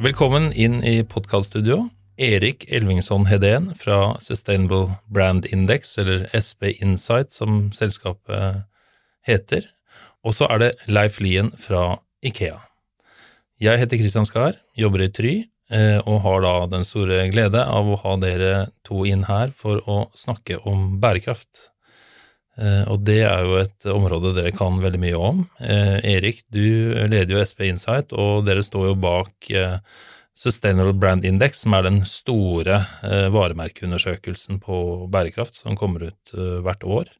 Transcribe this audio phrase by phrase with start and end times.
[0.00, 1.90] Velkommen inn i podkaststudio.
[2.16, 8.62] Erik Elvingsson Hedén fra Sustainable Brand Index, eller SB Insight som selskapet
[9.28, 9.66] heter.
[10.24, 12.56] Og så er det Leif Lien fra Ikea.
[13.60, 15.34] Jeg heter Kristian Skar, jobber i Try,
[15.68, 18.54] eh, og har da den store glede av å ha dere
[18.88, 21.74] to inn her for å snakke om bærekraft.
[22.58, 25.44] Eh, og det er jo et område dere kan veldig mye om.
[25.62, 26.64] Eh, Erik, du
[27.06, 29.52] leder jo SP Insight, og dere står jo bak
[30.40, 32.78] Sustainable Brand Index, som er den store
[33.34, 34.76] varemerkeundersøkelsen på
[35.12, 36.32] bærekraft som kommer ut
[36.64, 37.10] hvert år.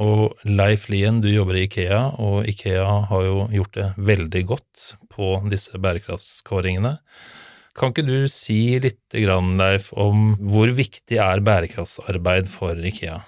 [0.00, 4.86] Og Leif Lien, du jobber i Ikea, og Ikea har jo gjort det veldig godt
[5.12, 6.94] på disse bærekraftskåringene.
[7.76, 13.20] Kan ikke du si litt, Leif, om hvor viktig er bærekraftsarbeid for Ikea?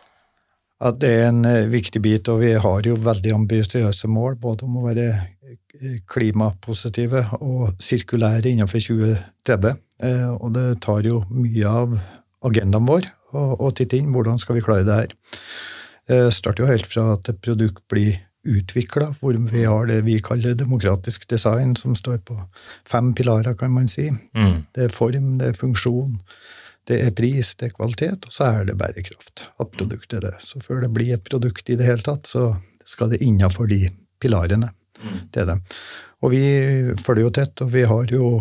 [0.81, 4.65] At det er en uh, viktig bit, og vi har jo veldig ambisiøse mål, både
[4.65, 9.81] om å være eh, klimapositive og sirkulære innenfor 2030.
[10.01, 11.99] Uh, og det tar jo mye av
[12.49, 15.15] agendaen vår å titte inn hvordan skal vi klare det her.
[16.11, 18.19] Det eh, starter jo helt fra at et produkt blir
[18.51, 22.39] utvikla, hvor vi har det vi kaller demokratisk design, som står på
[22.89, 24.09] fem pilarer, kan man si.
[24.35, 24.65] Mm.
[24.75, 26.17] Det er form, det er funksjon,
[26.91, 29.47] det er pris, det er kvalitet, og så er det bærekraft.
[29.63, 30.37] At produktet er det.
[30.45, 32.53] Så før det blir et produkt i det hele tatt, så
[32.87, 33.85] skal det innafor de
[34.21, 34.73] pilarene.
[35.01, 35.21] Mm.
[35.33, 35.61] Det er det.
[36.21, 36.45] Og vi
[37.01, 38.33] følger jo tett, og vi har jo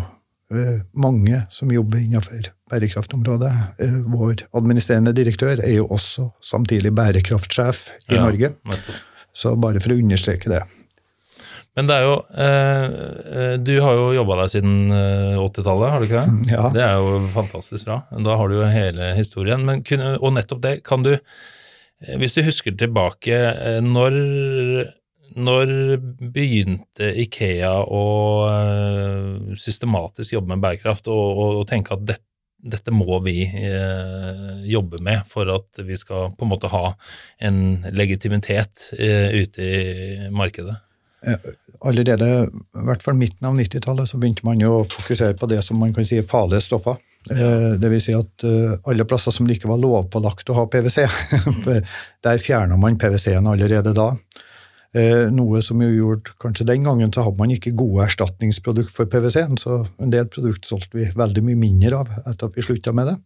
[0.50, 3.52] Eh, mange som jobber innenfor bærekraftområdet.
[3.78, 8.50] Eh, vår administrerende direktør er jo også samtidig bærekraftsjef i ja, Norge.
[9.30, 10.64] Så bare for å understreke det.
[11.78, 16.24] Men det er jo eh, Du har jo jobba der siden 80-tallet, har du ikke
[16.24, 16.50] det?
[16.56, 16.64] Ja.
[16.74, 18.00] Det er jo fantastisk bra.
[18.26, 19.66] Da har du jo hele historien.
[19.66, 19.84] Men,
[20.18, 21.12] og nettopp det, kan du
[22.18, 23.36] Hvis du husker tilbake,
[23.84, 24.16] når
[25.38, 25.70] når
[26.34, 28.02] begynte Ikea å
[29.58, 32.26] systematisk jobbe med bærekraft og, og, og tenke at dette,
[32.60, 36.90] dette må vi eh, jobbe med for at vi skal på en måte ha
[37.46, 40.76] en legitimitet eh, ute i markedet?
[41.84, 45.60] Allerede, i hvert fall midten av 90-tallet, så begynte man jo å fokusere på det
[45.66, 46.96] som man kan si er farlige stoffer.
[47.28, 48.44] Det vil si at
[48.88, 51.04] alle plasser som det ikke var lovpålagt å ha PwC,
[52.24, 54.14] der fjerna man PwC-en allerede da.
[54.90, 59.06] Eh, noe som jo gjorde Kanskje den gangen så hadde man ikke gode erstatningsprodukt for
[59.06, 62.94] PwC-en, så en del produkt solgte vi veldig mye mindre av etter at vi slutta
[62.96, 63.16] med det.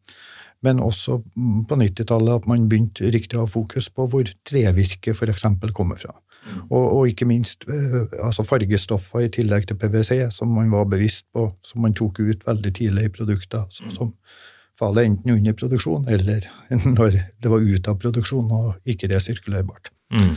[0.65, 5.17] Men også mm, på 90-tallet at man begynte riktig å ha fokus på hvor trevirke
[5.17, 5.47] f.eks.
[5.77, 6.13] kommer fra.
[6.45, 6.65] Mm.
[6.69, 11.27] Og, og, ikke minst eh, altså fargestoffer i tillegg til PwC, som man var bevisst
[11.33, 13.65] på, som man tok ut veldig tidlig i produkter.
[13.73, 14.13] Så, som
[14.79, 16.49] faller enten under produksjon eller
[16.99, 19.93] når det var ute av produksjon og ikke resirkulerbart.
[20.15, 20.35] Mm.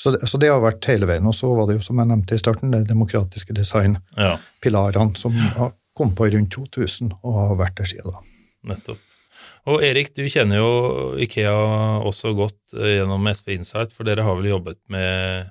[0.00, 1.26] Så det, så det, har vært hele veien.
[1.28, 5.20] Og så var det jo, som jeg nevnte i starten, det demokratiske designpilarene ja.
[5.20, 5.36] som
[5.96, 8.22] kom på rundt 2000 og har vært der siden da.
[8.72, 9.02] Nettopp.
[9.70, 10.70] Og Erik, du kjenner jo
[11.20, 11.54] Ikea
[12.06, 15.50] også godt eh, gjennom SP Insight, for dere har vel jobbet med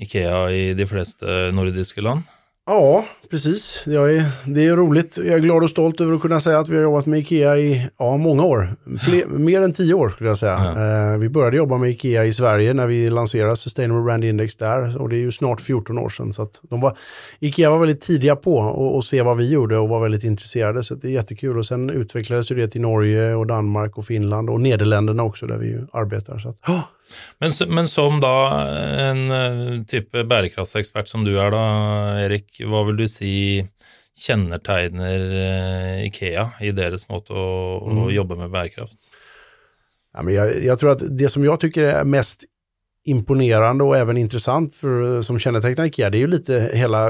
[0.00, 2.24] Ikea i de fleste nordiske land?
[2.66, 3.86] Ja, precis.
[3.86, 5.16] Är, det är roligt.
[5.16, 7.58] Jag är glad och stolt över att kunna säga att vi har jobbat med Ikea
[7.58, 8.68] i ja, många år.
[9.04, 10.72] Fler, mer än tio år skulle jag säga.
[10.76, 11.12] Ja.
[11.12, 15.02] Eh, vi började jobba med Ikea i Sverige när vi lanserade Sustainable Brand Index där.
[15.02, 16.32] Och det är ju snart 14 år sedan.
[16.32, 16.96] Så de var,
[17.38, 20.82] Ikea var väldigt tidiga på att se vad vi gjorde och var väldigt intresserade.
[20.82, 21.58] Så det är jättekul.
[21.58, 25.84] Och sen utvecklades det till Norge och Danmark och Finland och Nederländerna också där vi
[25.92, 26.38] arbetar.
[26.38, 26.84] Så att, oh,
[27.42, 28.34] men, men, som da
[29.08, 31.64] en eh, type bærekraftsekspert som du er da,
[32.26, 33.32] Erik, hva vil du si
[34.20, 37.50] kjennetegner eh, Ikea i deres måte å,
[37.80, 38.04] mm.
[38.04, 39.10] å jobbe med bærekraft?
[40.10, 42.48] Ja, men jeg, jag, tror at det som jeg syns er mest
[43.08, 47.04] imponerende og også interessant for, som kjennetegner Ikea, det er jo litt hele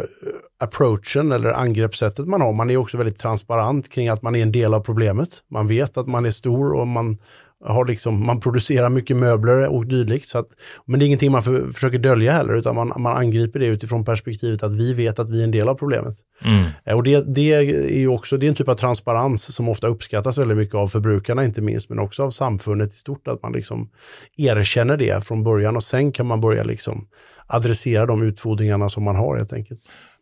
[0.62, 2.54] approachen eller angrepssettet man har.
[2.54, 5.40] Man er jo også veldig transparent kring at man er en del av problemet.
[5.50, 7.16] Man vet at man er stor og man
[7.64, 10.28] har liksom, man producerar mycket möbler och dylikt.
[10.28, 10.48] Så att,
[10.84, 14.04] men det är ingenting man för, försöker dölja heller, utan man, man angriper det utifrån
[14.04, 16.16] perspektivet att vi vet att vi är en del av problemet.
[16.44, 16.64] Mm.
[16.84, 19.86] Eh, och det, det, är ju också det är en typ av transparens som ofta
[19.86, 23.52] uppskattas väldigt mycket av förbrukarna inte minst, men också av samfundet i stort, att man
[23.52, 23.90] liksom
[24.36, 27.06] erkänner det från början och sen kan man börja liksom
[27.46, 29.80] adressera de utfordringarna som man har helt enkelt.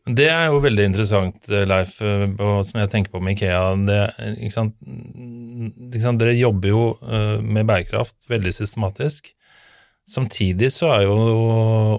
[0.08, 2.28] Det er jo veldig interessant, eh, Leif, eh,
[2.64, 3.60] som jeg tenker på med Ikea.
[3.88, 3.98] Det,
[4.38, 4.76] ikke sant?
[4.80, 6.20] Ikke sant?
[6.22, 9.34] Dere jobber jo eh, med bærekraft veldig systematisk.
[10.08, 11.16] Samtidig så er jo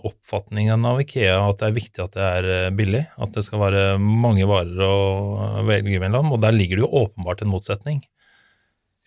[0.10, 3.04] oppfatningen av Ikea at det er viktig at det er billig.
[3.22, 7.46] At det skal være mange varer å velge mellom, og der ligger det jo åpenbart
[7.46, 8.02] en motsetning.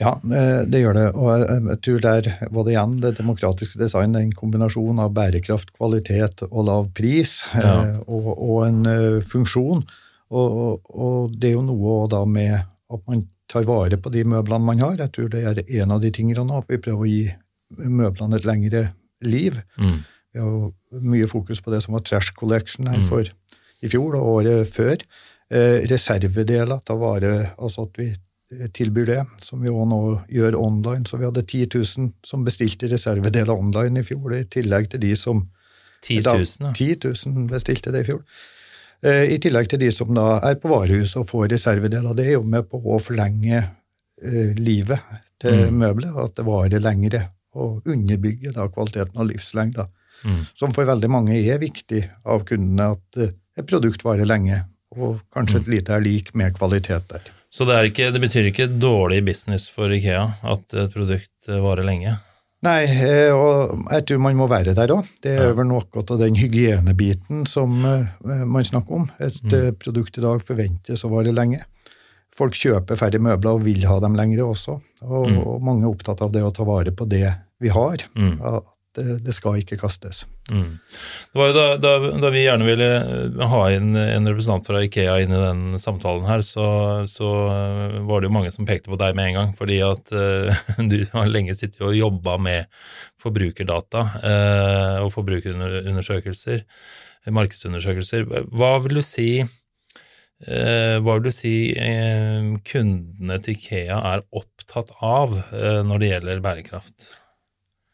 [0.02, 1.06] Ja, eh, det gjør det.
[1.14, 6.42] Og jeg tror der var det igjen det demokratiske design, en kombinasjon av bærekraft, kvalitet
[6.50, 7.74] og lav pris, ja.
[7.92, 9.84] Eh, og, og, en eh, funksjon.
[10.32, 14.24] Og, og, og det er jo noe da med at man tar vare på de
[14.24, 14.96] møblene man har.
[15.00, 18.38] Jeg tror det er en av de tingene nå, at vi prøver å gi møblene
[18.40, 18.86] et lengre
[19.24, 19.58] liv.
[19.76, 19.98] Mm.
[20.32, 20.72] Vi har jo
[21.12, 23.06] mye fokus på det som var Trash Collection her Mm.
[23.08, 23.28] for
[23.82, 25.04] i fjor og året før.
[25.52, 28.20] Eh, reservedeler ta vare, altså at vi eh,
[28.72, 31.06] tilbyr det, som vi også nå gjør online.
[31.08, 35.12] Så vi hadde 10 000 som bestilte reservedeler online i fjor, i tillegg til de
[35.16, 35.44] som
[36.02, 36.96] 10 000, da, 10
[37.26, 38.22] 000 bestilte det i fjor.
[39.02, 42.14] Eh, I tillegg til de som da er på varehuset og får reservedeler.
[42.18, 45.00] Det er jo med på å forlenge eh, livet
[45.42, 45.78] til Mm.
[45.80, 47.24] møbelet, at det varer lengre,
[47.58, 49.88] og underbygge da kvaliteten og livslengda.
[50.24, 50.44] Mm.
[50.54, 54.60] Som for veldig mange er viktig av kundene, at eh, et produkt varer lenge,
[54.96, 55.62] og kanskje Mm.
[55.62, 57.22] et lite er lik med kvalitet der.
[57.52, 60.22] Så det, er ikke, det betyr ikke dårlig business for Ikea
[60.54, 62.14] at et produkt eh, varer lenge?
[62.62, 65.08] Nei, eh, og jeg tror man må være der òg.
[65.20, 68.06] Det er vel noe av den hygienebiten som eh,
[68.46, 69.08] man snakker om.
[69.20, 69.74] Et Mm.
[69.82, 71.60] produkt i dag forventes å vare lenge.
[72.32, 74.78] Folk kjøper færre møbler og vil ha dem lengre også.
[75.04, 75.40] Og, Mm.
[75.44, 77.26] og mange er opptatt av det å ta vare på det
[77.60, 77.98] vi har.
[78.16, 78.38] Mm.
[78.92, 80.26] Det, det skal ikke kastes.
[80.52, 80.74] Mm.
[81.32, 84.82] Det var jo da, da, da vi gjerne ville eh, ha inn en representant fra
[84.84, 86.66] Ikea inn i den samtalen her, så,
[87.08, 90.12] så eh, var det jo mange som pekte på deg med en gang, fordi at
[90.12, 92.84] uh, du har lenge sittet og jobba med
[93.22, 96.66] forbrukerdata uh, og forbrukerundersøkelser,
[97.32, 98.28] markedsundersøkelser.
[98.52, 104.90] Hva vil du si uh, hva vil du si eh, kundene til Ikea er opptatt
[105.04, 107.12] av eh, når det gjelder bærekraft?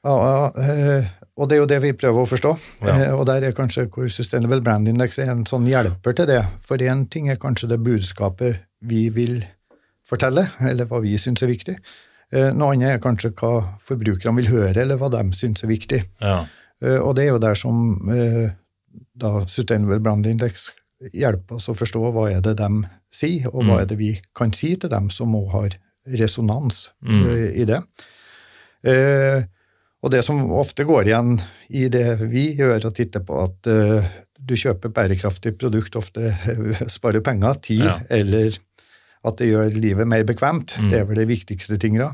[0.05, 1.07] Ja, eh,
[1.39, 2.53] og det er jo det vi prøver å forstå.
[2.87, 2.95] Ja.
[3.09, 6.43] Eh, Og der er kanskje hvor Sustainable Brand Index er en sånn hjelper til det.
[6.63, 9.45] For én ting er kanskje det budskapet vi vil
[10.09, 11.77] fortelle, eller hva vi syns er viktig.
[12.33, 16.03] Eh, Noe annet er kanskje hva forbrukerne vil høre, eller hva de syns er viktig.
[16.23, 16.45] Ja.
[17.03, 18.07] Og det er jo der som
[19.19, 20.69] da Sustainable Brand Index
[21.13, 22.69] hjelper oss å forstå hva er det de
[23.11, 23.81] sier, og hva Mm.
[23.81, 25.71] er det vi kan si til dem som òg har
[26.07, 27.27] resonans Mm.
[27.57, 27.83] i det.
[30.03, 31.37] Og det som ofte går igjen
[31.75, 34.07] i det vi gjør og titter på, at eh,
[34.39, 37.97] du kjøper bærekraftig produkt, ofte eh, sparer penger, tid, Ja.
[38.11, 38.55] eller
[39.27, 40.77] at det gjør livet mer bekvemt.
[40.79, 40.93] Mm.
[40.93, 42.13] Det er vel det viktigste tinga.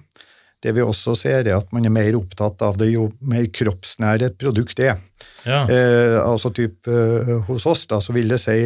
[0.64, 4.30] Det vi også ser, er at man er mer opptatt av det jo mer kroppsnære
[4.30, 4.96] et produkt er.
[5.44, 5.66] ja.
[5.68, 8.56] Eh, altså typ eh, hos oss da, så vil det si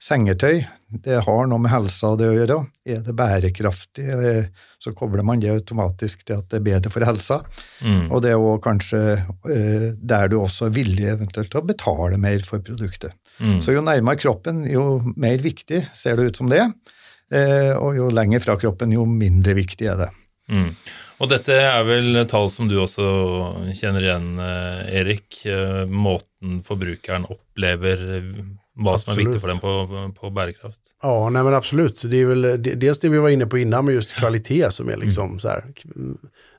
[0.00, 0.62] sengetøy.
[1.04, 2.56] Det har noe med helsa det å gjøre.
[2.88, 7.06] Er det bærekraftig, eh, så kobler man det automatisk til at det er bedre for
[7.06, 7.42] helsa.
[7.84, 8.08] Mm.
[8.08, 12.20] Og det er jo kanskje eh, der du også er villig eventuelt til å betale
[12.20, 13.14] mer for produktet.
[13.38, 13.60] Mm.
[13.62, 16.64] Så jo nærmere kroppen, jo mer viktig ser det ut som det.
[17.30, 20.10] Eh, og jo lenger fra kroppen, jo mindre viktig er det.
[20.50, 20.72] Mm.
[21.22, 23.04] Og dette er vel tall som du også
[23.76, 25.36] kjenner igjen, Erik.
[25.86, 28.02] Måten forbrukeren opplever
[28.80, 29.28] eh, hva som er Absolut.
[29.28, 30.80] viktig for dem på, på bærekraft.
[31.02, 32.02] Ja, nej men absolut.
[32.02, 34.96] Det är väl dels det vi var inne på innan med just kvalitet som är
[34.96, 35.64] liksom så här.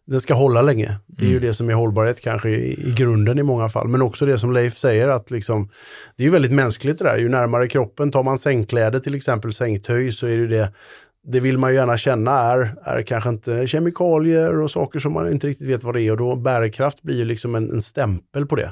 [0.06, 0.98] Den ska hålla länge.
[1.08, 3.88] Det är ju det som är hållbarhet kanske i, i grunden i många fall.
[3.88, 5.70] Men också det som Leif säger att liksom,
[6.18, 7.18] det är ju väldigt mänskligt det där.
[7.18, 10.74] Ju närmare kroppen, tar man sängkläder till exempel, sängtöj, så är det jo det
[11.24, 15.32] det vill man ju gärna känna är, är kanske inte kemikalier och saker som man
[15.32, 18.46] inte riktigt vet vad det är och då bärkraft blir ju liksom en, en stämpel
[18.46, 18.72] på det.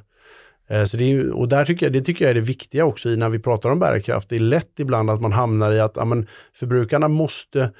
[0.69, 3.09] Eh, Så det är, och där tycker jag, det tycker jag är det viktiga också
[3.09, 4.29] när vi pratar om bärkraft.
[4.29, 7.71] Det är lätt ibland att man hamnar i att ja, men, förbrukarna måste,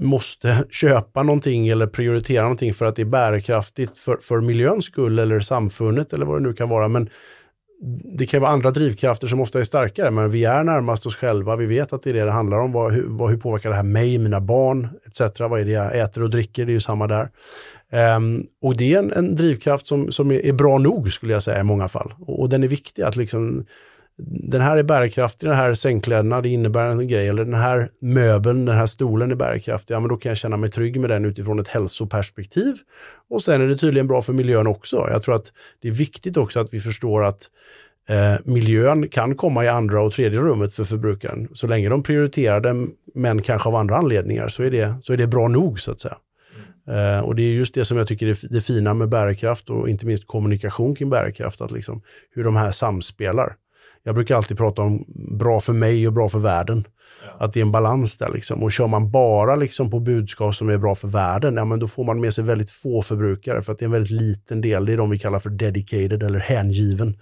[0.00, 5.18] måste köpa någonting eller prioritera någonting för att det är bärkraftigt för, för miljöns skull
[5.18, 6.88] eller samfundet eller vad det nu kan vara.
[6.88, 7.08] Men
[8.18, 11.56] det kan vara andra drivkrafter som ofta är starkare, men vi är närmast oss själva.
[11.56, 12.72] Vi vet att det är det det handlar om.
[12.72, 15.40] Vad, hur, hur påverkar det här mig, mina barn, etc.
[15.40, 16.66] Vad är det jag äter och dricker?
[16.66, 17.28] Det är ju samma där.
[18.16, 21.42] Um, och det är en, en drivkraft som, som är, är bra nog, skulle jag
[21.42, 22.14] säga, i många fall.
[22.26, 23.64] Och, och den är viktig att liksom,
[24.26, 28.64] den här är bärkraftig, den här sängkläderna, det innebär en grej, eller den här möbeln,
[28.64, 31.24] den här stolen är bärkraftig, ja men då kan jag känna mig trygg med den
[31.24, 32.74] utifrån ett hälsoperspektiv.
[33.30, 35.08] Och sen är det tydligen bra för miljön också.
[35.10, 35.52] Jag tror att
[35.82, 37.50] det är viktigt också att vi förstår att
[38.08, 41.48] eh, miljön kan komma i andra och tredje rummet för förbrukaren.
[41.52, 45.16] Så länge de prioriterar den, men kanske av andra anledningar, så är det, så är
[45.16, 46.16] det bra nog så att säga.
[46.88, 49.88] Uh, och det är just det som jag tycker är det fina med bärkraft och
[49.88, 53.56] inte minst kommunikation kring bärkraft, att liksom hur de här samspelar.
[54.04, 55.04] Jag brukar alltid prata om
[55.38, 56.84] bra för mig och bra för världen.
[57.38, 58.62] Att det är en balans där liksom.
[58.62, 61.88] Och kör man bara liksom på budskap som är bra för världen, ja men då
[61.88, 64.86] får man med sig väldigt få förbrukare för att det är en väldigt liten del,
[64.86, 67.16] det är de vi kallar för dedicated eller hängiven.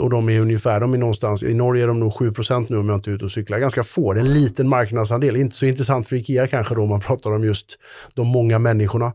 [0.00, 2.88] Och de är ungefär, de är någonstans, i Norge är de nog 7% nu om
[2.88, 5.66] jag inte är ute och cyklar, ganska få, det är en liten marknadsandel, inte så
[5.66, 7.78] intressant för Ikea kanske då om man pratar om just
[8.14, 9.12] de många människorna.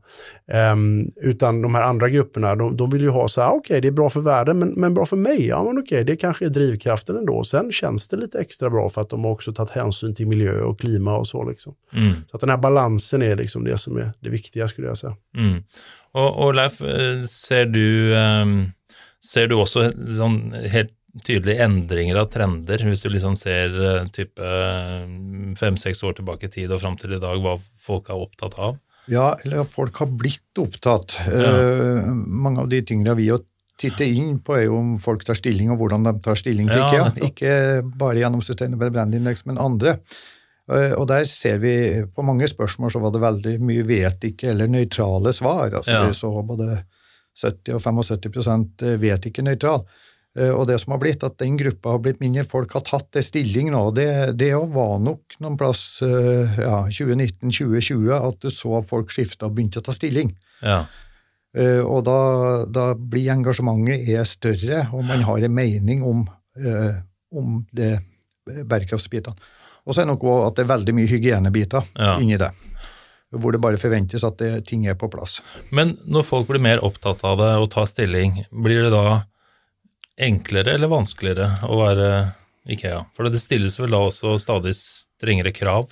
[0.72, 3.88] Um, utan de här andra grupperna, de, de vill ju ha så här, okej det
[3.88, 6.50] är bra för världen men, men bra för mig, ja men okej det kanske är
[6.50, 7.44] drivkraften ändå.
[7.44, 10.62] Sen känns det lite extra bra för att de har också tagit hänsyn till miljö
[10.62, 11.50] och klima och så.
[11.50, 11.76] Liksom.
[11.94, 12.14] Mm.
[12.32, 15.16] Så att den här balansen är liksom det som är det viktiga skulle jag säga.
[15.38, 15.64] Mm.
[16.12, 18.72] Og, och Leif, eh, ser du, um,
[19.22, 20.40] ser du også sånn
[20.74, 20.96] helt
[21.26, 24.50] tydelige endringer av trender, hvis du liksom ser uh, type
[25.60, 28.78] fem-seks år tilbake i tid og fram til i dag, hva folk er opptatt av?
[29.10, 31.18] Ja, eller folk har blitt opptatt.
[31.30, 31.54] Ja.
[31.58, 33.42] Uh, mange av de tingene vi har
[33.80, 36.82] tittet inn på, er jo om folk tar stilling, og hvordan de tar stilling til
[36.84, 37.06] IKEA.
[37.08, 37.54] Ja, Ikke
[38.00, 39.96] bare gjennom Sustainable Brand Index, men andre.
[40.70, 44.52] Eh, og der ser vi På mange spørsmål så var det veldig mye vet ikke
[44.52, 45.72] eller nøytrale svar.
[45.74, 46.04] altså Ja.
[46.08, 46.84] Vi så både
[47.40, 49.86] 70 og 75% vet ikke nøytral.
[50.38, 52.44] Eh, Og det som har blitt, at den gruppa har blitt mindre.
[52.46, 53.92] Folk har tatt det stilling nå.
[53.96, 59.56] Det, det var nok noen plass eh, ja, 2019-2020 at du så folk skifte og
[59.56, 60.36] begynte å ta stilling.
[60.62, 60.84] Ja.
[61.60, 62.18] Eh, Og da,
[62.72, 66.22] da blir engasjementet er større, og man har en mening om,
[66.56, 67.02] eh,
[67.36, 67.98] om det
[68.48, 69.36] bærekraftsbitene.
[69.86, 72.18] Og så er det nok også at det er veldig mye hygienebiter Ja.
[72.20, 72.52] inni det.
[73.32, 75.40] Hvor det bare forventes at det, ting er på plass.
[75.72, 79.24] Men når folk blir mer opptatt av det og tar stilling, blir det da
[80.20, 82.10] enklere eller vanskeligere å være
[82.70, 83.06] Ikea?
[83.16, 85.90] For det stilles vel da også stadig strengere krav?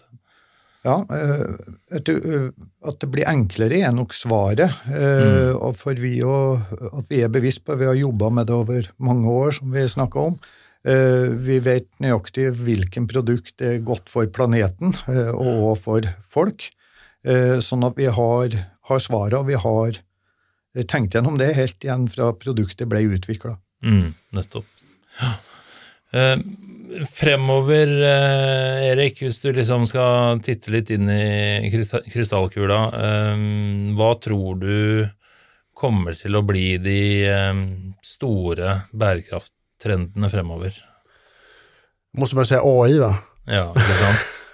[0.88, 2.51] Ja, eh, at eh,
[2.88, 4.72] at det blir enklere er nok svaret.
[4.88, 5.58] Mm.
[5.60, 6.56] Og for vi å,
[6.94, 9.84] at vi er bevisst på Vi har jobba med det over mange år, som vi
[9.91, 10.39] snakka om.
[10.88, 16.70] Eh, Vi vet nøyaktig hvilken produkt er godt for planeten eh, og for folk.
[17.27, 18.56] Eh, Sånn at vi har,
[18.88, 19.00] har
[19.36, 20.00] og vi har
[20.75, 23.58] eh, tenkt gjennom det helt igjen fra produktet ble utvikla.
[23.84, 24.65] Mm, nettopp.
[25.20, 25.34] Ja.
[26.13, 26.38] Eh,
[27.08, 33.46] fremover, eh, Erik, hvis du liksom skal titte litt inn i krysta- krystallkula, eh,
[33.98, 35.10] hva tror du
[35.77, 37.63] kommer til å bli de eh,
[38.06, 40.74] store bærekrafttrendene fremover?
[42.17, 43.13] Måste man säga AI va?
[43.48, 44.27] Ja, ikke sant?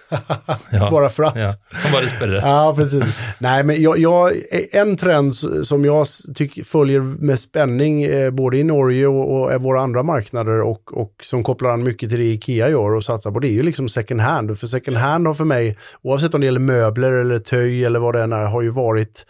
[0.71, 1.35] Ja, Bara för att.
[1.35, 1.53] ja.
[1.83, 2.35] Kan bare spørre.
[2.35, 3.03] Ja, precis.
[3.39, 4.31] Nej, men jag, jag,
[4.71, 9.81] en trend som jag tycker följer med spänning eh, både i Norge och, och våra
[9.81, 13.39] andra marknader och, och som kopplar an mycket till det Ikea gör och satsar på
[13.39, 14.59] det är ju liksom second hand.
[14.59, 18.15] För second hand har för mig, oavsett om det gäller möbler eller töj eller vad
[18.15, 19.25] det än är, har ju varit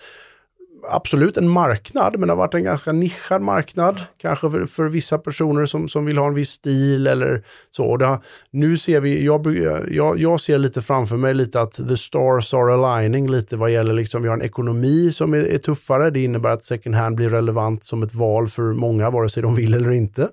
[0.89, 4.01] absolut en marknad, men det har varit en ganska nischad marknad.
[4.17, 7.97] Kanske för, för vissa personer som, som vill ha en viss stil eller så.
[7.97, 8.19] Det
[8.51, 9.57] nu ser vi, jag,
[9.91, 13.93] jag, jag ser lite framför mig lite att the stars are aligning lite vad gäller
[13.93, 16.09] liksom, vi har en ekonomi som är, är tuffare.
[16.09, 19.55] Det innebär att second hand blir relevant som ett val för många, vare sig de
[19.55, 20.29] vill eller inte.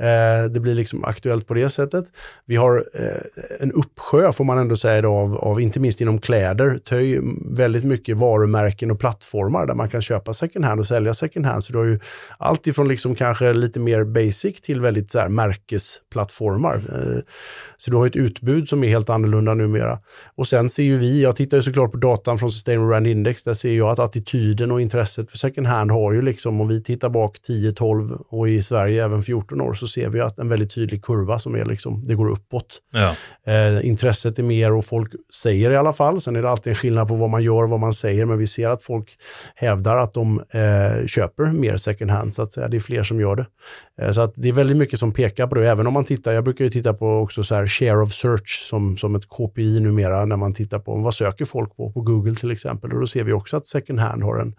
[0.00, 2.04] Eh, det blir liksom aktuellt på det sättet.
[2.46, 6.78] Vi har eh, en uppsjö, får man ändå säga, av, av, inte minst inom kläder,
[6.78, 7.20] töj,
[7.56, 11.64] väldigt mycket varumärken och plattformar där man kan köpa second hand och sälja second hand.
[11.64, 12.00] Så du har ju
[12.38, 15.18] allt ifrån liksom kanske lite mer basic till väldigt så.
[15.18, 15.28] Eh,
[17.76, 19.98] så du har ett utbud som är helt annorlunda numera.
[20.34, 23.44] Och sen ser ju vi, jag tittar ju såklart på datan från Sustainable Brand Index,
[23.44, 26.82] där ser jag att attityden och intresset för second hand har ju liksom, om vi
[26.82, 30.50] tittar bak 10, 12 och i Sverige även 14 år, så ser vi at en
[30.50, 32.80] veldig tydelig kurva som er liksom, det går oppåt.
[32.96, 33.12] Ja.
[33.46, 36.20] Eh, intresset er mer og folk sier i alle fall.
[36.24, 38.40] Sen er det alltid en skillnad på hva man gjør og hva man sier, men
[38.40, 39.12] vi ser at folk
[39.60, 40.26] hevder at de
[40.56, 42.68] eh, kjøper mer second hand, så att säga.
[42.68, 43.46] Det er flere som gjør det.
[44.00, 45.68] Eh, så att det er veldig mye som peker på det.
[45.68, 48.68] Även om man tittar, Jeg bruker jo titta på også så här share of search
[48.68, 52.34] som, som et KPI numera når man tittar på hva søker folk på, på Google
[52.34, 52.90] til eksempel.
[52.90, 54.54] Då ser vi også at second hand har en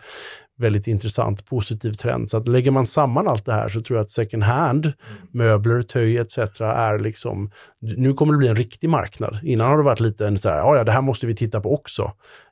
[0.58, 2.30] väldigt intressant positiv trend.
[2.30, 4.94] Så att lägger man samman allt det här så tror jag att second hand,
[5.32, 6.38] möbler, töj etc.
[6.62, 9.40] är liksom, nu kommer det bli en riktig marknad.
[9.44, 11.62] Innan har det varit lite en så här, ja ja, det här måste vi titta
[11.62, 12.12] på också.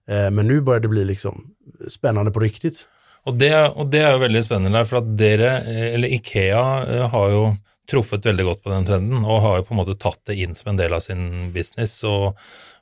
[0.09, 1.47] Eh, men nu börjar det bli liksom
[1.87, 2.87] spännande på riktigt.
[3.25, 5.51] Og det, och det er jo veldig spennende, för for at dere,
[5.93, 7.43] eller Ikea, eh, har jo
[7.91, 10.55] truffet veldig godt på den trenden, og har jo på en måte tatt det inn
[10.55, 12.01] som en del av sin business.
[12.03, 12.39] Og,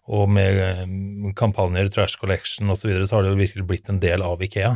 [0.09, 0.85] og med eh,
[1.37, 4.41] kampanjer, Trash Collection osv., så, videre, så har det jo virkelig blitt en del av
[4.41, 4.75] Ikea.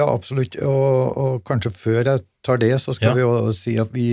[0.00, 0.56] Ja, absolutt.
[0.64, 3.16] Og, og kanskje før jeg tar det, så skal Ja.
[3.18, 4.06] vi jo si at vi,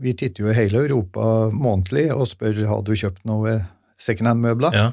[0.00, 3.58] vi titter jo i hele Europa månedlig og spør har du kjøpt noe
[4.00, 4.74] secondhand-møbler.
[4.76, 4.88] Ja.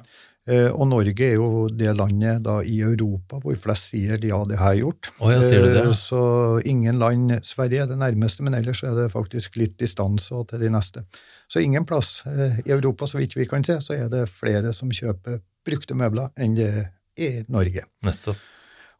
[0.49, 4.57] Eh, og Norge er jo det landet da i Europa hvor flest sier ja, det
[4.57, 5.11] har jeg gjort.
[5.21, 5.83] Oh, ja, du det?
[5.85, 6.21] Eh, så
[6.65, 10.71] ingen land Sverige er det nærmeste, men ellers er det faktisk litt distanse til de
[10.73, 11.05] neste.
[11.51, 14.73] Så ingen plass eh, i Europa, så vidt vi kan se, så er det flere
[14.73, 16.89] som kjøper brukte møbler enn det er
[17.21, 17.85] i Norge.
[18.07, 18.39] Nettopp.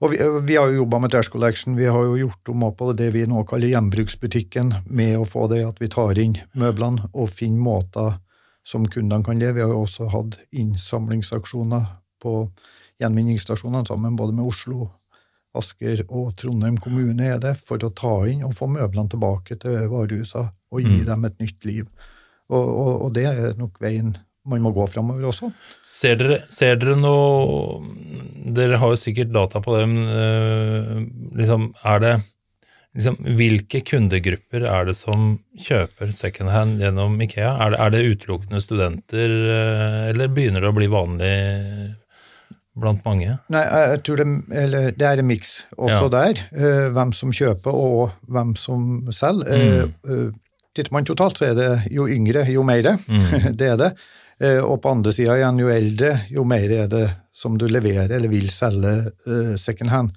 [0.01, 0.17] Og vi,
[0.47, 1.75] vi har jo jobba med Trash Collection.
[1.77, 5.61] Vi har jo gjort om på det vi nå kaller gjenbruksbutikken, med å få det
[5.67, 8.15] at vi tar inn møblene og finner måter
[8.65, 9.59] som kundene kan leve.
[9.59, 11.85] Vi har jo også hatt innsamlingsaksjoner
[12.21, 12.33] på
[13.01, 14.89] gjenvinningsstasjonene sammen både med Oslo,
[15.57, 19.81] Asker og Trondheim kommune er det, for å ta inn og få møblene tilbake til
[19.91, 21.05] varehusene og gi Mm.
[21.09, 21.87] dem et nytt liv.
[22.49, 24.15] Og, og, og det er nok veien
[24.45, 25.51] man må gå framover også.
[25.85, 27.81] Ser dere, ser dere noe
[28.41, 31.01] Dere har jo sikkert data på det, men øh,
[31.37, 32.13] liksom, er det
[32.97, 37.53] liksom, Hvilke kundegrupper er det som kjøper secondhand gjennom Ikea?
[37.65, 41.33] Er det, er det utelukkende studenter, øh, eller begynner det å bli vanlig
[42.81, 43.37] blant mange?
[43.51, 44.27] Nei, jeg tror det,
[44.63, 46.13] eller, det er en miks også Ja.
[46.17, 46.39] der.
[46.55, 49.91] eh, hvem som kjøper og hvem som selger.
[49.91, 49.93] Mm.
[50.07, 50.31] eh,
[50.73, 52.93] titter man totalt, så er det jo yngre, jo mer.
[53.07, 53.55] Mm.
[53.59, 53.91] det er det.
[54.41, 58.11] Eh, og på andre sida igjen, jo eldre, jo mer er det som du leverer
[58.11, 58.93] eller vil selge
[59.27, 60.15] uh, second hand.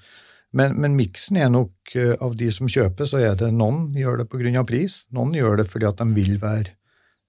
[0.54, 4.22] Men, men miksen er nok uh, av de som kjøper, så er det noen gjør
[4.22, 4.64] det pga.
[4.66, 6.74] pris, noen gjør det fordi at de vil være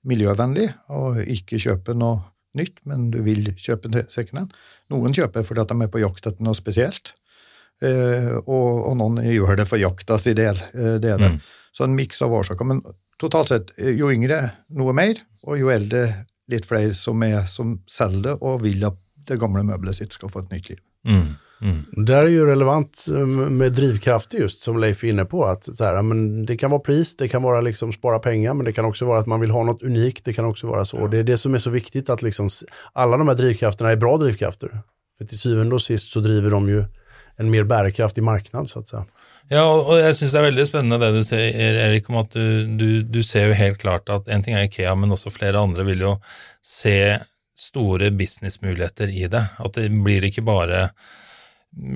[0.05, 2.21] miljøvennlig og ikke kjøpe noe
[2.55, 4.11] nytt, men du vil kjøpe secondhand.
[4.13, 4.57] second hand.
[4.93, 7.15] Noen kjøper fordi at de er på jakt etter noe spesielt,
[7.83, 10.59] uh, og, og noen gjør det for jakta si del.
[10.73, 11.33] Uh, det er det.
[11.35, 11.41] Mm.
[11.75, 12.67] Så en miks av årsaker.
[12.69, 12.81] Men
[13.19, 14.41] totalt sett, jo yngre
[14.77, 16.07] noe mer, og jo eldre
[16.51, 20.31] litt flere som, er, som selger det og vil at det gamle møbelet sitt skal
[20.33, 20.79] få et nytt liv.
[21.07, 21.35] Mm.
[21.61, 22.05] Mm.
[22.05, 25.45] Där er jo relevant eh, med drivkrafter just som Leif er inne på.
[25.45, 28.65] Att så här, men det kan vara pris, det kan vara liksom spara pengar, men
[28.65, 30.25] det kan også være at man vil ha noe unikt.
[30.25, 30.99] Det kan også være så.
[30.99, 31.07] Ja.
[31.07, 32.49] det er det som er så viktig, at liksom,
[32.93, 34.81] alle de här drivkrafterna er bra drivkrafter.
[35.17, 36.85] For til syvende og sist så driver de jo
[37.37, 39.05] en mer bærekraftig marknad så att säga.
[39.47, 41.53] Ja, og jeg syns det er veldig spennende det du sier,
[41.85, 44.95] Erik, om at du, du, du ser jo helt klart at en ting er Ikea,
[44.97, 46.13] men også flere andre vil jo
[46.65, 47.19] se
[47.55, 49.45] store businessmuligheter i det.
[49.57, 50.89] At det blir ikke bare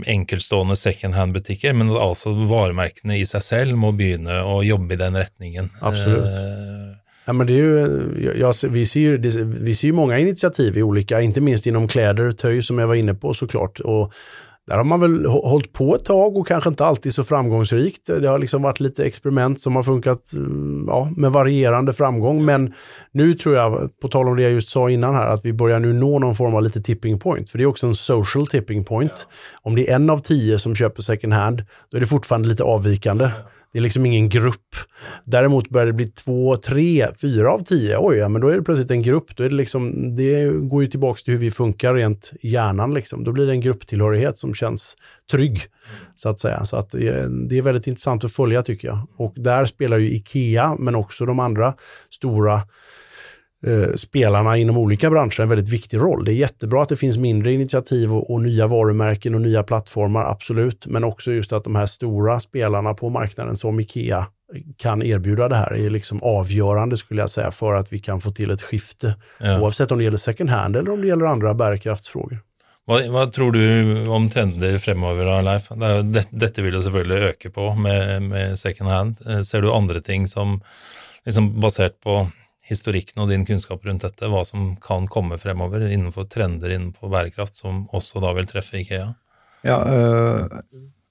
[0.08, 5.00] enkeltstående second hand-butikker, men at altså varemerkene i seg selv må begynne å jobbe i
[5.00, 5.72] den retningen.
[5.80, 6.28] Absolutt.
[6.28, 6.98] Eh,
[7.30, 10.78] Ja, men det är ju, jag, vi, ser ju, det, vi ser ju många initiativ
[10.78, 13.80] i olika, inte minst inom kläder, töj som jag var inne på såklart.
[13.80, 14.14] Och
[14.70, 18.06] där har man väl holdt hållit på ett tag och kanske inte alltid så framgångsrikt.
[18.06, 22.46] Det har liksom varit lite experiment som har funkat mm, ja, med varierande framgång.
[22.46, 22.74] Men
[23.12, 25.80] nu tror jag, på tal om det jag just sa innan här, att vi börjar
[25.80, 27.50] nu nå någon form av lite tipping point.
[27.50, 29.28] För det är också en social tipping point.
[29.62, 32.64] Om det är en av tio som köper second hand, då är det fortfarande lite
[32.64, 33.30] avvikande.
[33.74, 34.76] Det är liksom ingen grupp.
[35.26, 37.98] Däremot börjar det bli två, tre, fyra av tio.
[38.00, 39.36] Oj, ja, men då är det plötsligt en grupp.
[39.36, 42.94] Då är det, liksom, det går ju tillbaka till hur vi funkar rent i hjärnan.
[42.94, 43.24] Liksom.
[43.24, 44.96] Då blir det en grupptillhörighet som känns
[45.32, 45.60] trygg,
[46.16, 46.66] så att säga.
[46.66, 49.08] Så att det, är- det är väldigt intressant att följa tycker jag.
[49.18, 51.74] Och där spelar ju Ikea, men också de andra
[52.10, 52.62] stora eh,
[53.96, 56.26] spelarna inom olika branscher en väldigt viktig roll.
[56.26, 60.32] Det är jättebra att det finns mindre initiativ och, och nya varumärken och nya plattformar,
[60.32, 60.88] absolut.
[60.88, 64.26] Men också just att de här stora spelarna på marknaden som Ikea
[64.78, 68.32] kan erbjuda det här är liksom avgörande skulle jag säga för att vi kan få
[68.32, 69.16] till ett skifte.
[69.40, 69.62] ja.
[69.62, 72.40] Oavsett om det gäller second hand eller om det gäller andra bärkraftsfrågor.
[72.90, 75.68] Hva, hva tror du om trender fremover, Leif?
[75.70, 79.20] Det det, dette vil jo selvfølgelig øke på med, med second hand.
[79.28, 80.62] Eh, Ser du andre ting som,
[81.26, 82.24] liksom basert på
[82.70, 87.56] historikken og din kunnskap rundt dette, hva som kan komme fremover innenfor trender innenfor bærekraft,
[87.58, 89.10] som også da vil treffe Ikea?
[89.66, 90.62] Ja, øh,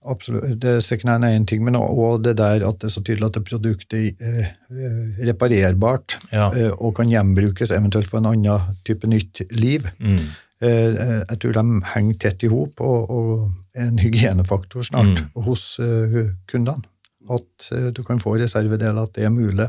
[0.09, 0.55] absolutt.
[0.62, 3.27] Det second hand er én ting, men også det der at det er så tydelig
[3.29, 6.49] at produktet er øh, reparerbart Ja.
[6.79, 9.85] og kan gjenbrukes, eventuelt for en annen type nytt liv.
[10.01, 10.18] Mm.
[10.62, 10.94] Eh,
[11.29, 15.42] Jeg tror de henger tett i hop, og, og en hygienefaktor snart Mm.
[15.44, 16.83] hos eh, kundene.
[17.31, 19.68] At eh, du kan få reservedeler, at det er mulig,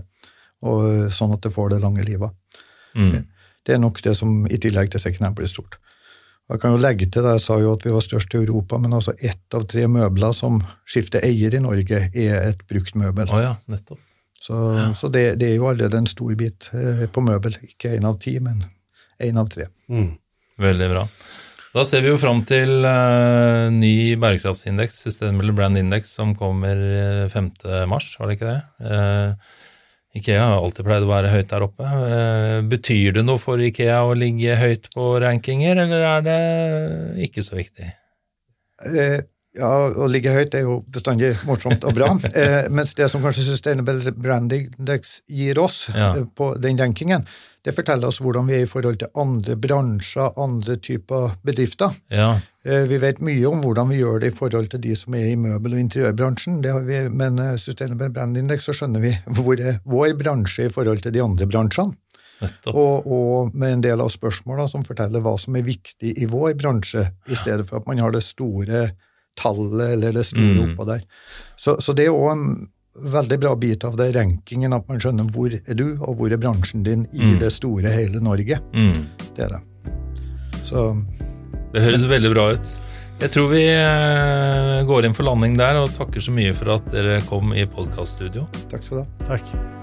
[0.65, 2.33] og eh, sånn at det får det lange livet.
[2.97, 3.21] Mm.
[3.65, 5.77] Det er nok det som i tillegg til second hand blir stort.
[6.49, 8.79] Jeg kan jo legge til det, jeg sa jo at vi var størst i Europa,
[8.81, 10.57] men altså ett av tre møbler som
[10.89, 13.29] skifter eier i Norge, er et brukt møbel.
[13.29, 14.01] Oh ja, nettopp.
[14.39, 14.55] Så,
[14.95, 17.59] så det, det er jo allerede en stor bit eh, på møbel.
[17.67, 18.63] Ikke én av ti, men
[19.21, 19.67] én av tre.
[19.91, 20.13] Mm.
[20.63, 21.05] Veldig bra.
[21.75, 27.25] Da ser vi jo fram til uh, ny bærekraftsindeks, Sustainable Brand Index, som kommer eh,
[27.29, 27.51] 5.
[27.91, 28.89] mars, var det ikke det?
[28.89, 29.59] Eh,
[30.19, 31.87] Ikea har alltid pleid å være høyt der oppe.
[31.87, 36.39] Eh, betyr det noe for Ikea å ligge høyt på rankinger, eller er det
[37.29, 37.89] ikke så viktig?
[39.59, 42.13] Ja, å ligge høyt er jo bestandig morsomt og bra.
[42.39, 46.13] Eh, mens det som kanskje Sustainable Brand Index gir oss Ja.
[46.17, 47.25] eh, på den rankingen,
[47.67, 51.95] det forteller oss hvordan vi er i forhold til andre bransjer, andre typer bedrifter.
[52.13, 55.13] Ja, Eh, vi vet mye om hvordan vi gjør det i forhold til de som
[55.15, 58.99] er i møbel- og interiørbransjen, det har vi, men eh, Sustainable Brand Index så skjønner
[58.99, 61.95] vi hvor er vår bransje i forhold til de andre bransjene.
[62.67, 66.53] Og, og med en del av spørsmåla som forteller hva som er viktig i vår
[66.59, 68.89] bransje, i stedet for at man har det store
[69.39, 70.73] tallet eller det store Mm.
[70.75, 71.01] oppå der.
[71.57, 72.67] Så, så det er òg en
[72.99, 76.37] veldig bra bit av det rankingen, at man skjønner hvor er du, og hvor er
[76.41, 77.39] bransjen din i Mm.
[77.39, 78.59] det store, hele Norge.
[78.73, 79.05] Mm.
[79.35, 79.61] Det er det.
[80.67, 80.89] Så
[81.73, 82.75] Det høres veldig bra ut.
[83.19, 86.85] Jeg tror vi eh, går inn for landing der, og takker så mye for at
[86.91, 88.47] dere kom i podkaststudio.
[88.71, 89.35] takk skal du ha.
[89.35, 89.78] Tack.